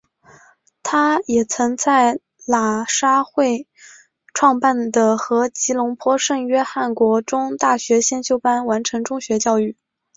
[0.81, 3.67] 他也曾在喇沙会
[4.33, 9.77] 创办的和吉隆坡圣约翰国中大学先修班完成中学教育。